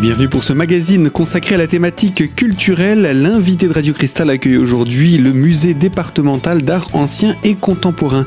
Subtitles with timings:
[0.00, 3.02] bienvenue pour ce magazine consacré à la thématique culturelle.
[3.22, 8.26] L'invité de Radio Cristal accueille aujourd'hui le musée départemental d'art ancien et contemporain.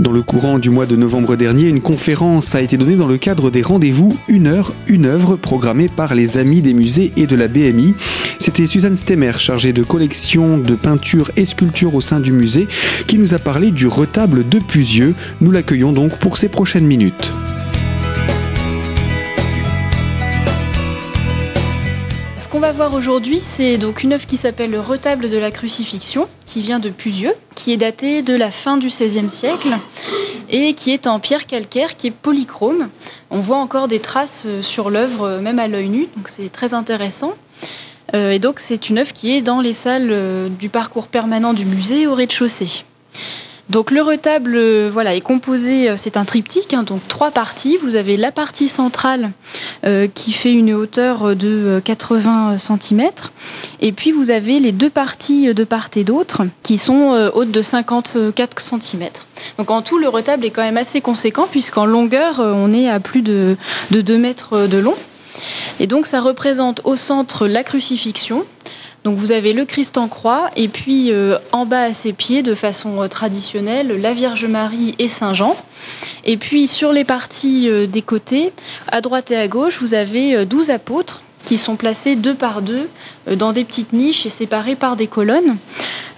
[0.00, 3.18] Dans le courant du mois de novembre dernier, une conférence a été donnée dans le
[3.18, 7.36] cadre des rendez-vous Une heure, une œuvre programmée par les amis des musées et de
[7.36, 7.94] la BMI.
[8.40, 12.66] C'était Suzanne Stemmer, chargée de collection de peintures et sculptures au sein du musée,
[13.06, 15.14] qui nous a parlé du retable de Pusieux.
[15.40, 17.32] Nous l'accueillons donc pour ces prochaines minutes.
[22.62, 26.60] Va voir aujourd'hui, c'est donc une œuvre qui s'appelle Le retable de la crucifixion, qui
[26.60, 29.76] vient de Pusieux, qui est datée de la fin du XVIe siècle
[30.48, 32.88] et qui est en pierre calcaire, qui est polychrome.
[33.30, 36.52] On voit encore des traces euh, sur l'œuvre, euh, même à l'œil nu, donc c'est
[36.52, 37.32] très intéressant.
[38.14, 41.64] Euh, et donc c'est une œuvre qui est dans les salles du parcours permanent du
[41.64, 42.84] musée au rez-de-chaussée.
[43.70, 47.78] Donc le retable euh, voilà, est composé, euh, c'est un triptyque, hein, donc trois parties.
[47.80, 49.30] Vous avez la partie centrale
[49.84, 53.10] euh, qui fait une hauteur de 80 cm.
[53.80, 57.62] Et puis vous avez les deux parties de part et d'autre qui sont hautes de
[57.62, 59.08] 54 cm.
[59.58, 63.00] Donc en tout, le retable est quand même assez conséquent puisqu'en longueur, on est à
[63.00, 63.56] plus de,
[63.90, 64.94] de 2 mètres de long.
[65.80, 68.44] Et donc ça représente au centre la crucifixion,
[69.04, 72.42] donc vous avez le Christ en croix et puis euh, en bas à ses pieds
[72.42, 75.56] de façon euh, traditionnelle la Vierge Marie et Saint Jean.
[76.24, 78.52] Et puis sur les parties euh, des côtés,
[78.88, 82.88] à droite et à gauche, vous avez 12 apôtres qui sont placés deux par deux
[83.28, 85.56] euh, dans des petites niches et séparés par des colonnes.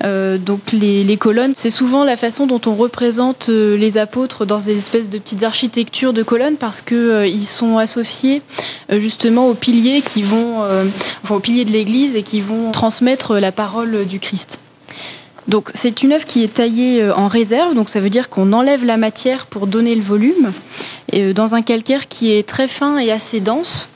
[0.05, 4.58] Euh, donc les, colonnes, c'est souvent la façon dont on représente euh, les apôtres dans
[4.58, 8.42] des espèces de petites architectures de colonnes parce que ils sont associés
[8.91, 10.62] justement aux piliers qui vont,
[11.28, 14.59] aux piliers de l'Église et qui vont transmettre la parole du Christ.
[15.48, 18.84] Donc c'est une œuvre qui est taillée en réserve, donc ça veut dire qu'on enlève
[18.84, 20.53] la matière pour donner le volume,
[21.12, 23.88] et dans un calcaire qui est très fin et assez dense.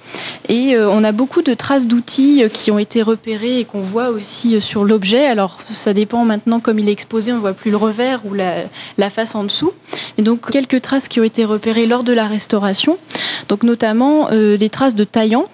[0.49, 3.83] Et euh, on a beaucoup de traces d'outils euh, qui ont été repérés et qu'on
[3.83, 5.27] voit aussi euh, sur l'objet.
[5.27, 8.35] Alors ça dépend maintenant comme il est exposé, on ne voit plus le revers ou
[8.35, 9.73] la, face en dessous.
[10.17, 12.99] Et donc quelques traces qui ont été repérées lors de la restauration.
[13.49, 15.47] Donc notamment des traces de taillant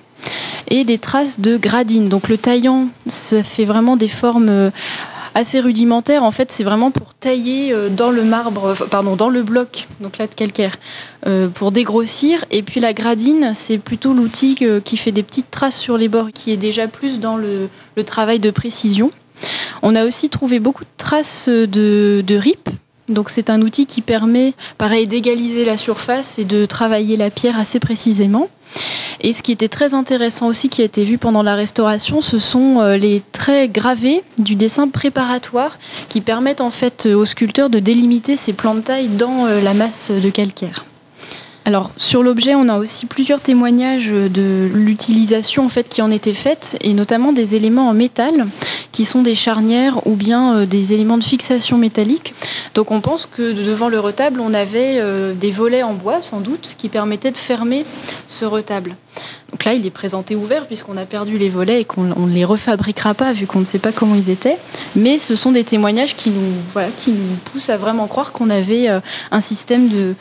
[0.69, 2.09] et des traces de gradine.
[2.09, 4.71] Donc le taillant, ça fait vraiment des formes
[5.35, 6.23] assez rudimentaire.
[6.23, 10.19] En fait, c'est vraiment pour tailler euh, dans le marbre, pardon, dans le bloc, donc
[10.19, 10.77] là de calcaire,
[11.27, 12.45] euh, pour dégrossir.
[12.51, 16.31] Et puis la gradine, c'est plutôt l'outil qui fait des petites traces sur les bords,
[16.33, 17.69] qui est déjà plus dans le,
[18.07, 19.11] travail de précision.
[19.83, 22.69] On a aussi trouvé beaucoup de traces de, de rip.
[23.09, 27.59] Donc c'est un outil qui permet, pareil, d'égaliser la surface et de travailler la pierre
[27.59, 28.49] assez précisément.
[29.21, 32.39] Et ce qui était très intéressant aussi, qui a été vu pendant la restauration, ce
[32.39, 37.79] sont euh, les traits gravés du dessin préparatoire qui permettent en fait aux sculpteurs de
[37.79, 40.85] délimiter ces plans de taille dans euh, la masse de calcaire.
[41.67, 46.35] Alors sur l'objet, on a aussi plusieurs témoignages de l'utilisation en fait qui en était
[46.35, 48.45] faite et notamment des éléments en métal
[48.95, 52.33] qui sont des charnières ou bien euh, des éléments de fixation métallique.
[52.77, 56.39] Donc on pense que devant le retable, on avait euh, des volets en bois sans
[56.39, 57.85] doute qui permettaient de fermer
[58.29, 58.95] ce retable.
[59.51, 62.45] Donc là, il est présenté ouvert puisqu'on a perdu les volets et qu'on ne les
[62.45, 64.59] refabriquera pas vu qu'on ne sait pas comment ils étaient.
[64.95, 68.49] Mais ce sont des témoignages qui nous, voilà, qui nous poussent à vraiment croire qu'on
[68.49, 69.01] avait euh,
[69.33, 70.15] un système de,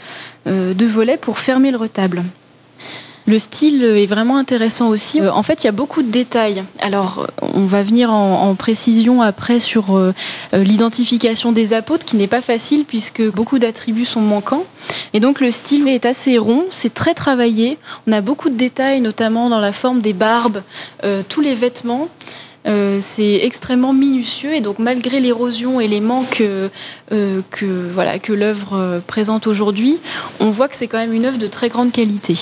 [0.47, 2.23] de volets pour fermer le retable.
[3.25, 5.21] Le style est vraiment intéressant aussi.
[5.21, 6.63] Euh, en fait, il y a beaucoup de détails.
[6.79, 9.99] Alors, on va venir en, précision après sur
[10.53, 14.65] l'identification des apôtres, qui n'est pas facile puisque beaucoup d'attributs sont manquants.
[15.13, 17.77] Et donc, le style est assez rond, c'est très travaillé.
[18.07, 20.61] On a beaucoup de détails, notamment dans la forme des barbes,
[21.29, 22.09] tous les vêtements.
[22.65, 26.69] Euh, c'est extrêmement minutieux et donc malgré l'érosion et les manques euh,
[27.51, 29.97] que, l'œuvre euh, présente aujourd'hui,
[30.39, 32.37] on voit que c'est quand même une œuvre de très grande qualité.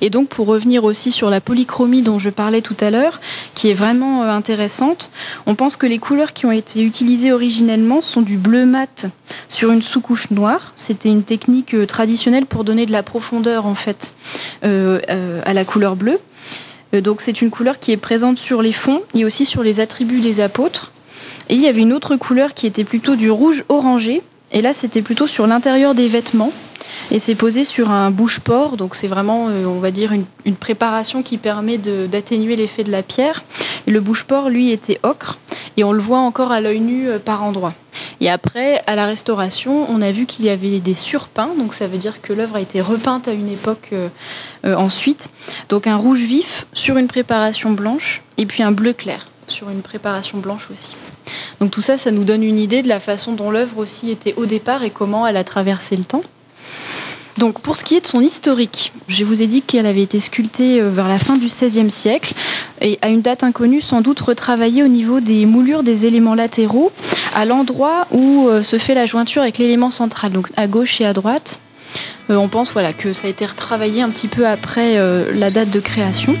[0.00, 3.20] Et donc pour revenir aussi sur la polychromie dont je parlais tout à l'heure,
[3.54, 5.10] qui est vraiment intéressante,
[5.46, 9.06] on pense que les couleurs qui ont été utilisées originellement sont du bleu mat
[9.48, 10.74] sur une sous-couche noire.
[10.76, 14.12] C'était une technique traditionnelle pour donner de la profondeur en fait
[14.62, 16.18] à la couleur bleue.
[16.94, 19.80] Euh, donc c'est une couleur qui est présente sur les fonds et aussi sur les
[19.80, 20.92] attributs des apôtres.
[21.48, 24.22] Et il y avait une autre couleur qui était plutôt du rouge orangé.
[24.52, 26.52] Et là, c'était plutôt sur l'intérieur des vêtements.
[27.10, 28.76] Et c'est posé sur un bouche-port.
[28.76, 33.02] Donc c'est vraiment, euh, on va dire, une, préparation qui permet d'atténuer l'effet de la
[33.02, 33.44] pierre.
[33.86, 35.38] Et le bouche-port, lui, était ocre.
[35.76, 37.74] Et on le voit encore à l'œil nu euh, par endroits.
[38.20, 41.86] Et après, à la restauration, on a vu qu'il y avait des surpeints, donc ça
[41.86, 44.08] veut dire que l'œuvre a été repeinte à une époque euh,
[44.64, 45.28] ensuite.
[45.68, 49.82] Donc un rouge vif sur une préparation blanche, et puis un bleu clair sur une
[49.82, 50.94] préparation blanche aussi.
[51.60, 54.34] Donc tout ça, ça nous donne une idée de la façon dont l'œuvre aussi était
[54.36, 56.22] au départ et comment elle a traversé le temps.
[57.38, 60.18] Donc pour ce qui est de son historique, je vous ai dit qu'elle avait été
[60.20, 62.32] sculptée euh, vers la fin du XVIe siècle
[62.80, 66.90] et à une date inconnue, sans doute retravaillée au niveau des moulures des éléments latéraux,
[67.34, 71.04] à l'endroit où euh, se fait la jointure avec l'élément central, donc à gauche et
[71.04, 71.60] à droite.
[72.30, 74.98] Euh, on pense voilà, que ça a été retravaillé un petit peu après
[75.34, 76.36] la date de création.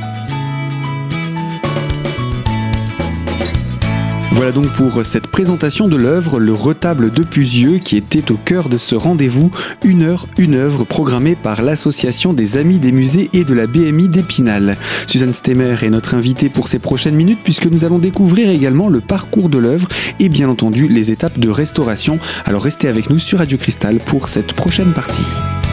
[4.36, 8.68] Voilà donc pour cette présentation de l'œuvre Le retable de Pusieux qui était au cœur
[8.68, 9.50] de ce rendez-vous
[9.82, 14.10] Une heure, une œuvre programmée par l'Association des Amis des Musées et de la BMI
[14.10, 14.76] d'Épinal.
[15.06, 19.00] Suzanne Stemmer est notre invitée pour ces prochaines minutes puisque nous allons découvrir également le
[19.00, 19.88] parcours de l'œuvre
[20.20, 22.18] et bien entendu les étapes de restauration.
[22.44, 25.65] Alors restez avec nous sur Radio Cristal pour cette prochaine partie.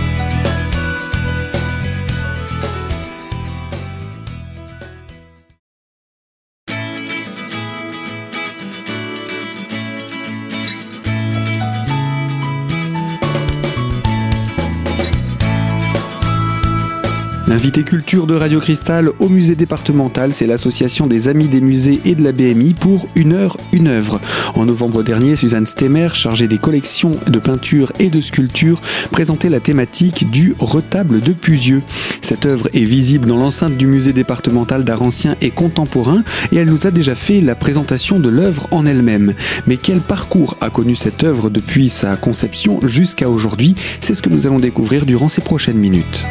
[17.45, 22.15] L'invité culture de Radio Cristal au musée départemental, c'est l'association des Amis des musées et
[22.15, 24.21] de la BMI pour Une heure, une œuvre.
[24.55, 28.81] En novembre dernier, Suzanne Stemmer, chargée des collections de peinture et de sculpture,
[29.11, 31.83] présentait la thématique du retable de Pusieux.
[32.21, 36.23] Cette œuvre est visible dans l'enceinte du musée départemental d'art ancien et contemporain
[36.53, 39.33] et elle nous a déjà fait la présentation de l'œuvre en elle-même.
[39.67, 43.75] Mais quel parcours a connu cette œuvre depuis sa conception jusqu'à aujourd'hui?
[43.99, 46.25] C'est ce que nous allons découvrir durant ces prochaines minutes.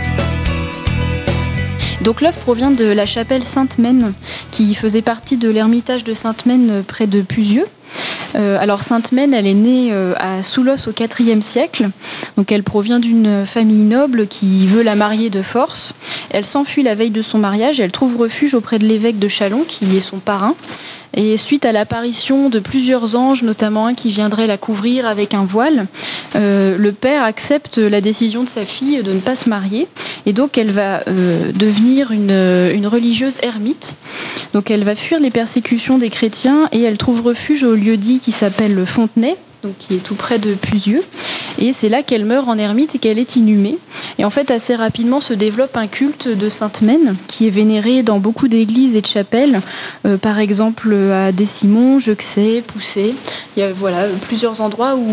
[2.03, 4.13] Donc l'œuvre provient de la chapelle Sainte-Maine,
[4.51, 7.67] qui faisait partie de l'ermitage de Sainte-Maine euh, près de Pusieux.
[8.35, 11.91] Euh, alors Sainte-Maine, elle est née euh, à Soulos au IVe siècle.
[12.37, 15.93] Donc elle provient d'une famille noble qui veut la marier de force.
[16.31, 19.29] Elle s'enfuit la veille de son mariage et elle trouve refuge auprès de l'évêque de
[19.29, 20.57] Chalon, qui est son parrain.
[21.15, 25.45] Et suite à l'apparition de plusieurs anges, notamment un qui viendrait la couvrir avec un
[25.45, 25.87] voile,
[26.37, 29.89] euh, le père accepte la décision de sa fille de ne pas se marier.
[30.25, 32.31] Et donc elle va euh, devenir une,
[32.75, 33.95] une, religieuse ermite.
[34.55, 38.19] Donc elle va fuir les persécutions des chrétiens et elle trouve refuge au lieu dit
[38.19, 39.37] qui s'appelle le Fontenay
[39.79, 41.03] qui est tout près de Pusieux.
[41.59, 43.79] Et c'est là qu'elle meurt en ermite et qu'elle est inhumée.
[44.23, 48.05] Et en fait, assez rapidement se développe un culte de Sainte Mène qui est vénéré
[48.05, 49.61] dans beaucoup d'églises et de chapelles,
[50.07, 53.17] euh, par exemple à Décimon, Juxay, Poussé.
[53.57, 55.09] Il y a voilà, plusieurs endroits où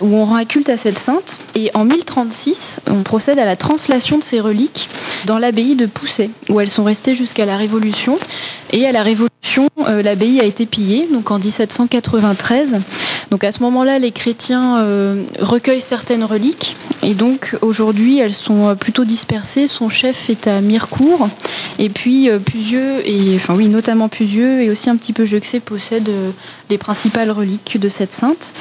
[0.00, 1.36] on, rend un culte à cette sainte.
[1.54, 4.88] Et en 1036, on procède à la translation de ces reliques
[5.26, 8.18] dans l'abbaye de Poussay, où elles sont restées jusqu'à la Révolution.
[8.72, 12.76] Et à la Révolution, euh, l'abbaye a été pillée, donc en 1793.
[13.30, 16.76] Donc à ce moment-là, les chrétiens euh, recueillent certaines reliques.
[17.02, 19.66] Et donc aujourd'hui, elles sont euh, plutôt dispersées.
[19.66, 21.28] Son chef est à Mirecourt.
[21.78, 26.10] Et puis Pusieux, et, enfin oui, notamment Pusieux, et aussi un petit peu Juxé possèdent
[26.70, 28.52] les principales reliques de cette sainte.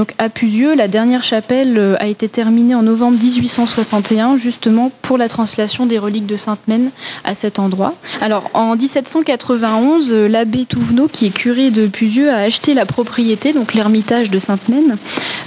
[0.00, 5.18] Donc à Pusieux, la dernière chapelle euh, a été terminée en novembre 1861, justement pour
[5.18, 6.90] la translation des reliques de Sainte-Maine
[7.22, 7.92] à cet endroit.
[8.22, 13.52] Alors en 1791, euh, l'abbé Touvenot, qui est curé de Pusieux, a acheté la propriété,
[13.52, 14.96] donc l'ermitage de Sainte-Maine,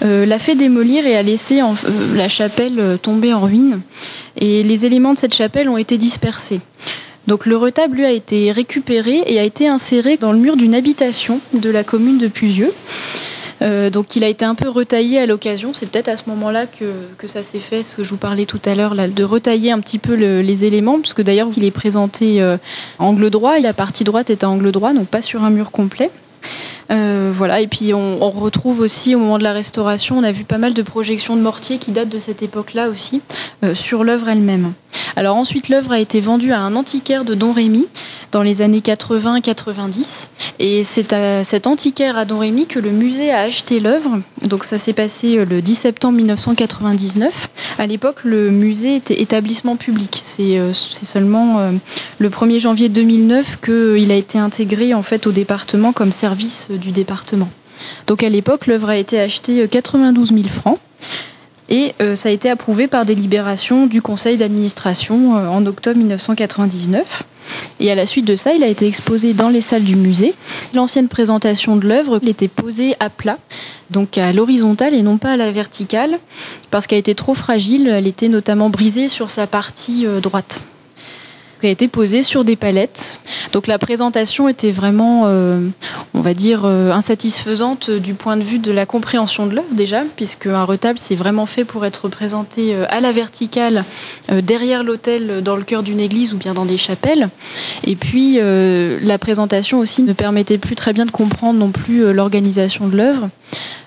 [0.05, 1.59] euh, l'a fait démolir et a laissé
[2.15, 3.79] la chapelle tomber en ruine.
[4.37, 6.61] Et les éléments de cette chapelle ont été dispersés.
[7.25, 10.75] Donc le retable lui a été récupéré et a été inséré dans le mur d'une
[10.75, 12.71] habitation de la commune de Pusieux.
[13.61, 15.73] Euh, donc il a été un peu retaillé à l'occasion.
[15.73, 18.61] C'est peut-être à ce moment-là que, ça s'est fait, ce que je vous parlais tout
[18.65, 22.57] à l'heure, de retailler un petit peu les éléments, puisque d'ailleurs il est présenté euh,
[22.99, 25.71] angle droit et la partie droite est à angle droit, donc pas sur un mur
[25.71, 26.09] complet.
[26.93, 30.43] Euh, voilà, et puis on, retrouve aussi au moment de la restauration, on a vu
[30.43, 33.21] pas mal de projections de mortier qui datent de cette époque-là aussi,
[33.73, 34.73] sur l'œuvre elle-même.
[35.15, 37.87] Alors ensuite, l'œuvre a été vendue à un antiquaire de Don Rémy
[38.31, 40.27] dans les années 80-90.
[40.59, 44.19] Et c'est à cet antiquaire à Don Rémy que le musée a acheté l'œuvre.
[44.41, 47.49] Donc ça s'est passé euh, le 10 septembre 1999.
[47.77, 50.21] À l'époque, le musée était établissement public.
[50.25, 51.71] C'est euh, seulement euh,
[52.17, 56.91] le 1er janvier 2009 qu'il a été intégré en fait au département comme service du
[56.91, 57.49] département.
[58.07, 60.79] Donc à l'époque, l'œuvre a été achetée 92 000 francs.
[61.69, 67.23] Et euh, ça a été approuvé par délibération du conseil d'administration euh, en octobre 1999.
[67.79, 70.33] Et à la suite de ça, il a été exposé dans les salles du musée.
[70.73, 73.37] L'ancienne présentation de l'œuvre était posée à plat,
[73.89, 76.19] donc à l'horizontale et non pas à la verticale,
[76.69, 77.87] parce qu'elle était trop fragile.
[77.87, 80.63] Elle était notamment brisée sur sa partie euh, droite
[81.67, 83.19] a été posée sur des palettes.
[83.51, 85.67] Donc la présentation était vraiment, euh,
[86.13, 90.01] on va dire, euh, insatisfaisante du point de vue de la compréhension de l'œuvre déjà,
[90.15, 93.83] puisque un retable c'est vraiment fait pour être présenté euh, à la verticale,
[94.29, 97.29] derrière l'autel, dans le cœur d'une église ou bien dans des chapelles.
[97.83, 102.87] Et puis la présentation aussi ne permettait plus très bien de comprendre non plus l'organisation
[102.87, 103.29] de l'œuvre.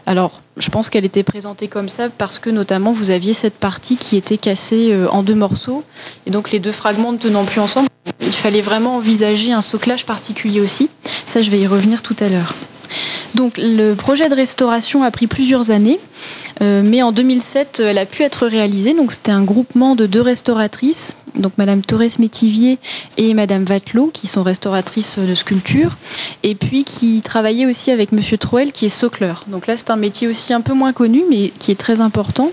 [0.06, 3.97] Alors, je pense qu'elle était présentée comme ça parce que notamment vous aviez cette partie
[3.97, 5.83] qui était cassée euh, en deux morceaux
[6.26, 7.88] et donc les deux fragments ne tenant plus ensemble.
[8.20, 10.88] Il fallait vraiment envisager un soclage particulier aussi.
[11.26, 12.54] Ça, je vais y revenir tout à l'heure.
[13.35, 16.00] Donc le projet de restauration a pris plusieurs années,
[16.62, 18.94] euh, mais en 2007, elle a pu être réalisée.
[18.94, 22.78] Donc c'était un groupement de deux restauratrices, donc Madame Torres Métivier
[23.18, 25.96] et Madame Vatelot, qui sont restauratrices de sculpture,
[26.42, 29.44] et puis qui travaillaient aussi avec Monsieur Troel, qui est socleur.
[29.49, 32.50] Donc là, c'est un métier aussi un peu moins connu, mais qui est très important.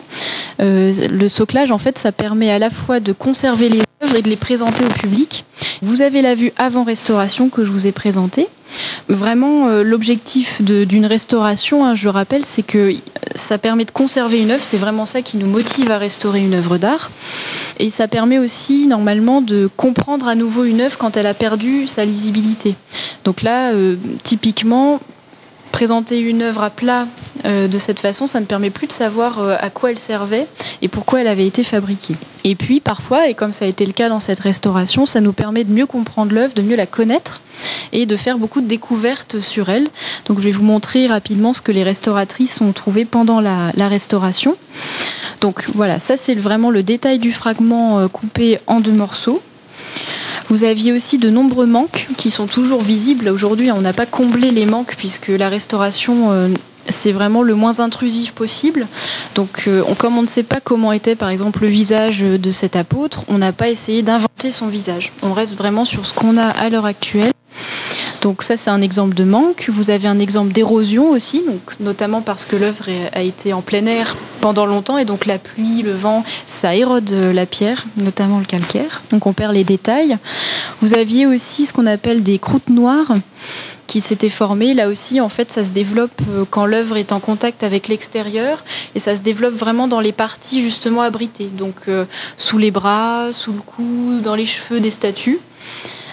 [0.62, 3.82] Euh, le soclage, en fait, ça permet à la fois de conserver les
[4.16, 5.46] et de les présenter au public.
[5.82, 8.48] Vous avez la vue avant restauration que je vous ai présentée.
[9.08, 12.94] Vraiment, euh, l'objectif d'une restauration, hein, je le rappelle, c'est que
[13.36, 14.64] ça permet de conserver une œuvre.
[14.64, 17.12] C'est vraiment ça qui nous motive à restaurer une œuvre d'art.
[17.80, 21.88] Et ça permet aussi, normalement, de comprendre à nouveau une œuvre quand elle a perdu
[21.88, 22.76] sa lisibilité.
[23.24, 25.00] Donc là, euh, typiquement,
[25.72, 27.08] présenter une œuvre à plat
[27.46, 30.48] euh, de cette façon, ça ne permet plus de savoir euh, à quoi elle servait
[30.82, 32.16] et pourquoi elle avait été fabriquée.
[32.44, 35.34] Et puis parfois, et comme ça a été le cas dans cette restauration, ça nous
[35.34, 37.42] permet de mieux comprendre l'œuvre, de mieux la connaître
[37.92, 39.88] et de faire beaucoup de découvertes sur elle.
[40.26, 44.56] Donc je vais vous montrer rapidement ce que les restauratrices ont trouvé pendant la, restauration.
[45.42, 49.42] Donc voilà, ça c'est vraiment le détail du fragment euh, coupé en deux morceaux.
[50.50, 53.30] Vous aviez aussi de nombreux manques qui sont toujours visibles.
[53.30, 56.32] Aujourd'hui, on n'a pas comblé les manques puisque la restauration
[56.90, 58.88] c'est vraiment le moins intrusif possible.
[59.36, 62.76] Donc, euh, comme on ne sait pas comment était, par exemple, le visage de cet
[62.76, 65.12] apôtre, on n'a pas essayé d'inventer son visage.
[65.22, 67.32] On reste vraiment sur ce qu'on a à l'heure actuelle.
[68.22, 69.66] Donc ça, c'est un exemple de manque.
[69.68, 73.86] Vous avez un exemple d'érosion aussi, donc notamment parce que l'œuvre a été en plein
[73.86, 78.46] air pendant longtemps et donc la pluie, le vent, ça érode la pierre, notamment le
[78.46, 79.02] calcaire.
[79.10, 80.18] Donc on perd les détails.
[80.82, 83.12] Vous aviez aussi ce qu'on appelle des croûtes noires
[83.94, 84.74] qui s'étaient formées.
[84.74, 88.64] Là aussi, en fait, ça se développe euh, quand l'œuvre est en contact avec l'extérieur
[88.96, 93.32] et ça se développe vraiment dans les parties justement abritées, donc euh, sous les bras,
[93.34, 95.38] sous le cou, dans les cheveux des statues.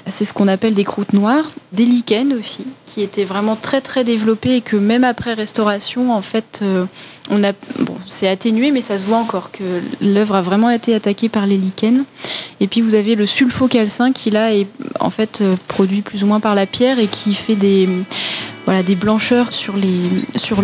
[0.07, 4.05] C'est ce qu'on appelle des croûtes noires, des lichens aussi, qui étaient vraiment très très
[4.05, 6.85] développés et que même après restauration, en fait, euh,
[7.31, 7.53] on a,
[8.07, 9.65] c'est atténué, mais ça se voit encore que
[10.01, 12.05] l'œuvre a vraiment été attaquée par les lichens.
[12.61, 14.67] Et puis vous avez le sulfocalcin qui là est
[14.99, 17.89] en fait euh, produit plus ou moins par la pierre et qui fait des,
[18.97, 19.75] blancheurs sur
[20.37, 20.63] sur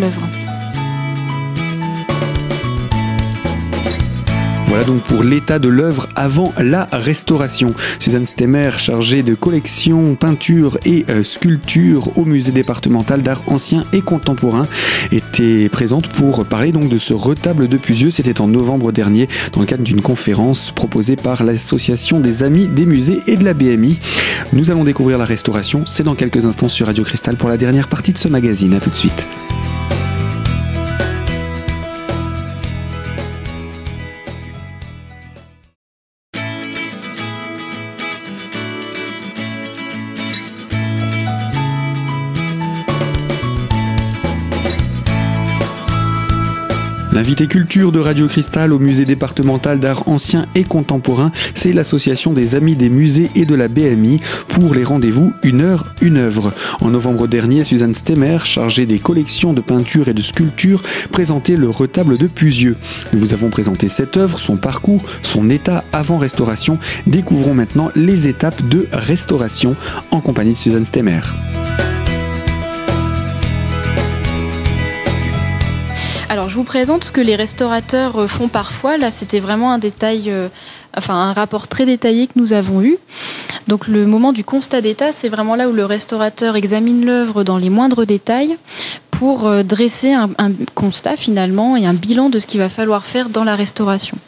[4.77, 7.73] Voilà donc pour l'état de l'œuvre avant la restauration.
[7.99, 14.03] Suzanne Stemmer, chargée de collection, peinture et euh, sculpture au musée départemental d'art ancien et
[14.03, 14.67] contemporain,
[15.13, 18.11] était présente pour parler donc de ce retable de Pusieux.
[18.11, 22.85] C'était en novembre dernier dans le cadre d'une conférence proposée par l'association des amis des
[22.85, 23.99] musées et de la BMI.
[24.53, 25.85] Nous allons découvrir la restauration.
[25.87, 28.75] C'est dans quelques instants sur Radio Cristal pour la dernière partie de ce magazine.
[28.75, 29.27] À tout de suite.
[47.17, 52.57] L'invité culture de Radio Cristal au musée départemental d'art ancien et contemporain, c'est l'association des
[52.57, 56.53] amis des musées et de la BMI pour les rendez-vous Une heure, une œuvre.
[56.83, 61.71] En novembre dernier, Suzanne Stemmer, chargée des collections de peinture et de sculpture, présentait le
[61.71, 62.77] retable de Pusieux.
[63.15, 66.79] Nous vous avons présenté cette œuvre, son parcours, son état avant restauration.
[67.07, 69.75] Découvrons maintenant les étapes de restauration
[70.11, 71.21] en compagnie de Suzanne Stemmer.
[76.29, 78.97] Alors, je vous présente ce que les restaurateurs euh, font parfois.
[78.97, 80.49] Là, c'était vraiment un détail, euh,
[80.97, 82.97] enfin un rapport très détaillé que nous avons eu.
[83.69, 87.59] Donc, le moment du constat d'état, c'est vraiment là où le restaurateur examine l'œuvre dans
[87.59, 88.57] les moindres détails
[89.13, 90.29] pour euh, dresser un,
[90.75, 94.19] constat finalement et un bilan de ce qu'il va falloir faire dans la restauration.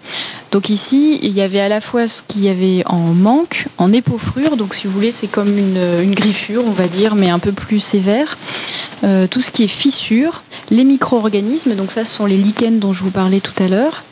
[0.52, 3.92] Donc ici, il y avait à la fois ce qu'il y avait en manque, en
[3.92, 7.52] épaufrure, donc si vous voulez, c'est comme une, griffure, on va dire, mais un peu
[7.52, 8.38] plus sévère.
[9.02, 13.02] tout ce qui est fissure, les micro-organismes, donc ça ce sont les lichens dont je
[13.02, 14.02] vous parlais tout à l'heure,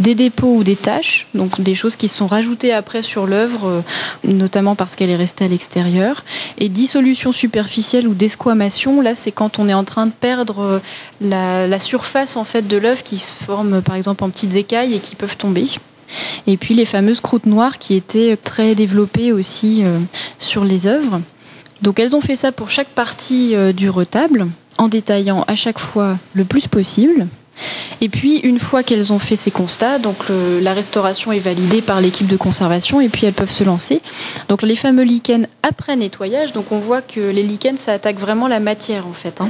[0.00, 3.80] des dépôts ou des taches, donc des choses qui sont rajoutées après sur l'œuvre, euh,
[4.24, 6.24] notamment parce qu'elle est restée à l'extérieur,
[6.58, 10.80] et dissolution superficielle ou desquamation, là c'est quand on est en train de perdre
[11.22, 14.94] euh, la, surface en fait de l'œuvre qui se forme par exemple en petites écailles
[14.94, 15.66] et qui peuvent tomber.
[16.46, 19.98] Et puis les fameuses croûtes noires qui étaient très développées aussi euh,
[20.38, 21.20] sur les œuvres.
[21.82, 26.16] Donc elles ont fait ça pour chaque partie du retable en détaillant à chaque fois
[26.34, 27.26] le plus possible.
[28.00, 30.16] Et puis, une fois qu'elles ont fait ces constats, donc
[30.62, 34.00] la restauration est validée par l'équipe de conservation et puis elles peuvent se lancer.
[34.48, 38.48] Donc, les fameux lichens après nettoyage, donc on voit que les lichens, ça attaque vraiment
[38.48, 39.40] la matière en fait.
[39.40, 39.48] Hein.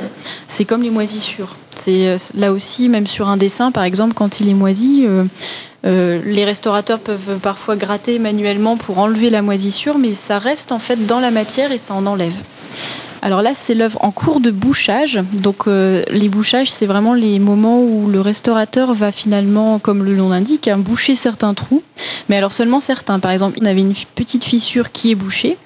[0.48, 1.56] C'est comme les moisissures.
[1.84, 5.06] c'est là aussi, même sur un dessin, par exemple, quand il est moisi,
[5.84, 11.06] les restaurateurs peuvent parfois gratter manuellement pour enlever la moisissure, mais ça reste en fait
[11.06, 12.32] dans la matière et ça en enlève.
[13.22, 15.20] Alors là, c'est l'œuvre en cours de bouchage.
[15.32, 20.14] Donc euh, les bouchages, c'est vraiment les moments où le restaurateur va finalement, comme le
[20.14, 21.82] nom l'indique, hein, boucher certains trous.
[22.28, 23.18] Mais alors seulement certains.
[23.18, 25.56] Par exemple, il avait une petite fissure qui est bouchée.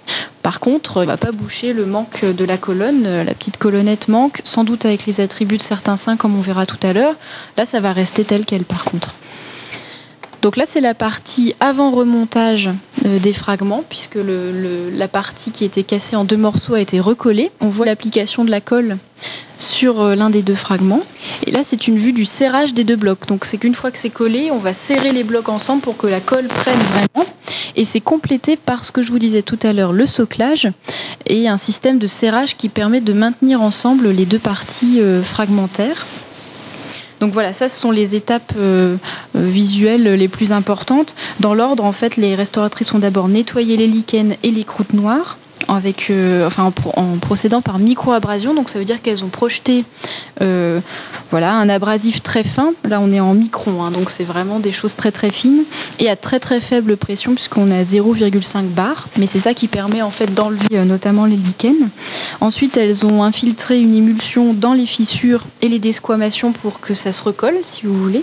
[0.42, 3.04] Par contre, il ne va pas boucher le manque de la colonne.
[3.22, 6.66] La petite colonnette manque, sans doute avec les attributs de certains saints, comme on verra
[6.66, 7.14] tout à l'heure.
[7.56, 9.14] Là, ça va rester tel quel, par contre.
[10.42, 12.68] Donc là, c'est la partie avant remontage
[13.06, 17.52] euh, des fragments, puisque la partie qui était cassée en deux morceaux a été recollée.
[17.60, 18.98] On voit l'application de la colle
[19.58, 21.02] sur euh, l'un des deux fragments.
[21.46, 23.26] Et là, c'est une vue du serrage des deux blocs.
[23.28, 26.08] Donc c'est qu'une fois que c'est collé, on va serrer les blocs ensemble pour que
[26.08, 27.30] la colle prenne vraiment.
[27.76, 30.68] Et c'est complété par ce que je vous disais tout à l'heure, le soclage
[31.26, 36.04] et un système de serrage qui permet de maintenir ensemble les deux parties euh, fragmentaires.
[37.22, 38.96] Donc voilà, ça ce sont les étapes euh,
[39.36, 41.14] euh, visuelles les plus importantes.
[41.38, 45.38] Dans l'ordre, en fait, les restauratrices ont d'abord nettoyé les lichens et les croûtes noires
[45.68, 48.54] avec, euh, en, procédant par micro-abrasion.
[48.54, 49.84] Donc ça veut dire qu'elles ont projeté
[50.40, 50.80] euh,
[51.30, 52.72] voilà, un abrasif très fin.
[52.84, 55.64] Là, on est en micron, hein, donc c'est vraiment des choses très très fines
[55.98, 59.08] et à très très faible pression puisqu'on est à 0,5 bar.
[59.18, 61.88] Mais c'est ça qui permet en fait d'enlever euh, notamment les lichens.
[62.40, 67.12] Ensuite, elles ont infiltré une émulsion dans les fissures et les desquamations pour que ça
[67.12, 68.22] se recolle, si vous voulez.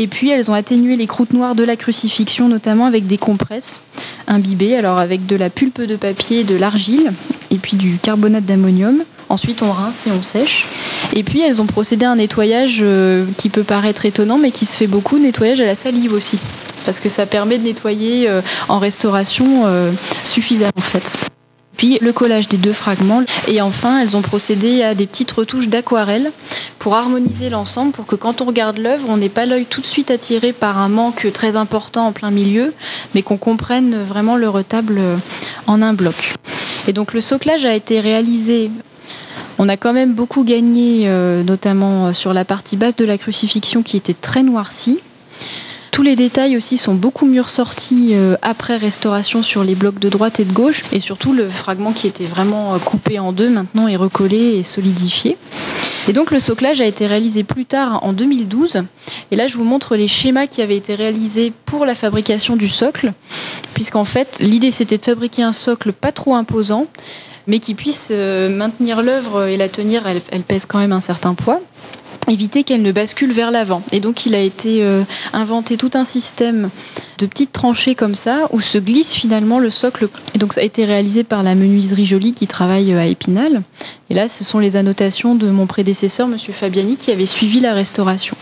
[0.00, 3.82] Et puis elles ont atténué les croûtes noires de la crucifixion, notamment avec des compresses
[4.26, 7.12] imbibées, alors avec de la pulpe de papier, de l'argile
[7.50, 9.04] et puis du carbonate d'ammonium.
[9.28, 10.64] Ensuite, on rince et on sèche.
[11.14, 14.64] Et puis, elles ont procédé à un nettoyage euh, qui peut paraître étonnant, mais qui
[14.64, 16.38] se fait beaucoup, nettoyage à la salive aussi.
[16.86, 18.40] Parce que ça permet de nettoyer euh,
[18.70, 19.92] en restauration euh,
[20.24, 21.30] suffisamment en fait
[21.80, 23.22] puis le collage des deux fragments.
[23.48, 26.30] Et enfin, elles ont procédé à des petites retouches d'aquarelle
[26.78, 29.86] pour harmoniser l'ensemble, pour que quand on regarde l'œuvre, on n'ait pas l'œil tout de
[29.86, 32.74] suite attiré par un manque très important en plein milieu,
[33.14, 35.00] mais qu'on comprenne vraiment le retable
[35.66, 36.34] en un bloc.
[36.86, 38.70] Et donc le soclage a été réalisé
[39.58, 43.82] on a quand même beaucoup gagné, euh, notamment sur la partie basse de la crucifixion
[43.82, 45.00] qui était très noircie.
[45.90, 50.08] Tous les détails aussi sont beaucoup mieux ressortis euh, après restauration sur les blocs de
[50.08, 50.84] droite et de gauche.
[50.92, 54.62] Et surtout, le fragment qui était vraiment euh, coupé en deux maintenant est recollé et
[54.62, 55.36] solidifié.
[56.08, 58.84] Et donc le soclage a été réalisé plus tard en 2012.
[59.30, 62.68] Et là, je vous montre les schémas qui avaient été réalisés pour la fabrication du
[62.68, 63.12] socle.
[63.74, 66.86] Puisqu'en fait, l'idée c'était de fabriquer un socle pas trop imposant,
[67.46, 70.04] mais qui puisse euh, maintenir l'œuvre et la tenir.
[70.06, 71.60] elle pèse quand même un certain poids
[72.28, 73.82] éviter qu'elle ne bascule vers l'avant.
[73.92, 75.02] Et donc il a été euh,
[75.32, 76.70] inventé tout un système
[77.18, 80.08] de petites tranchées comme ça où se glisse finalement le socle.
[80.34, 83.62] Et donc ça a été réalisé par la menuiserie Jolie qui travaille euh, à Épinal.
[84.10, 87.74] Et là, ce sont les annotations de mon prédécesseur, Monsieur Fabiani, qui avait suivi la
[87.74, 88.36] restauration.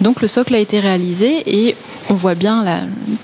[0.00, 1.74] Donc le socle a été réalisé et
[2.08, 2.80] on voit bien là,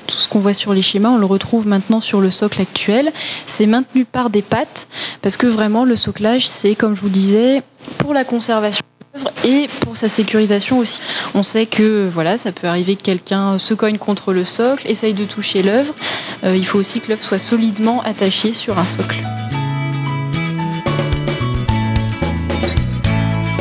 [0.07, 3.12] tout ce qu'on voit sur les schémas, on le retrouve maintenant sur le socle actuel.
[3.47, 4.88] C'est maintenu par des pattes
[5.23, 7.62] parce que vraiment le soclage, c'est comme je vous disais,
[7.99, 8.83] pour la conservation
[9.44, 11.00] et pour sa sécurisation aussi.
[11.35, 15.14] On sait que voilà, ça peut arriver que quelqu'un se cogne contre le socle, essaye
[15.14, 15.94] de toucher l'œuvre.
[16.44, 19.22] Euh, il faut aussi que l'œuvre soit solidement attachée sur un socle.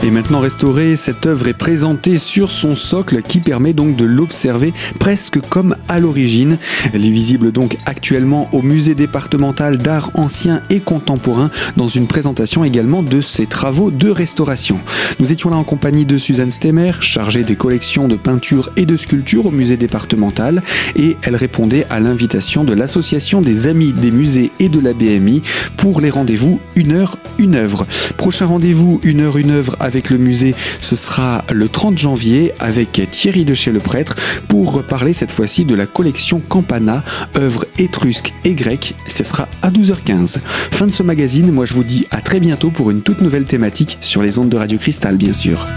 [0.06, 4.74] Et maintenant restaurée, cette œuvre est présentée sur son socle qui permet donc de l'observer
[5.00, 6.58] presque comme à l'origine.
[6.94, 12.66] Elle est visible donc actuellement au musée départemental d'art ancien et contemporain dans une présentation
[12.66, 14.78] également de ses travaux de restauration.
[15.22, 18.98] Nous étions là en compagnie de Suzanne Stemmer, chargée des collections de peintures et de
[18.98, 20.64] sculptures au musée départemental
[20.98, 25.44] et elle répondait à l'invitation de l'association des amis des musées et de la BMI
[25.78, 27.88] pour les rendez-vous une heure une œuvre.
[28.18, 33.00] Prochain rendez-vous une heure une œuvre avec le musée, ce sera le 30 janvier avec
[33.12, 34.16] Thierry de chez le prêtre
[34.48, 37.04] pour parler cette fois-ci de la collection Campana,
[37.38, 38.96] œuvres étrusques et grecques.
[39.06, 40.40] Ce sera à 12h15.
[40.72, 43.46] Fin de ce magazine, moi je vous dis à très bientôt pour une toute nouvelle
[43.46, 45.68] thématique sur les ondes de Radio Cristal bien sûr.